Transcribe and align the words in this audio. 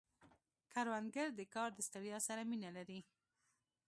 کروندګر 0.73 1.27
د 1.35 1.41
کار 1.55 1.69
د 1.75 1.79
ستړیا 1.87 2.17
سره 2.27 2.41
مینه 2.51 2.69
لري 2.77 2.99